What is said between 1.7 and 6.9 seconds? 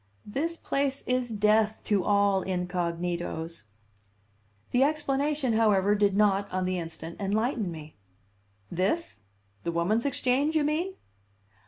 to all incognitos." The explanation, however, did not, on the